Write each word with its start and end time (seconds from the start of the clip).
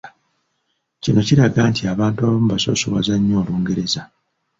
Kino 1.01 1.19
kiraga 1.27 1.61
nti 1.71 1.81
abantu 1.93 2.19
abamu 2.21 2.45
basoosowaza 2.53 3.13
nnyo 3.17 3.35
Olungereza. 3.41 4.01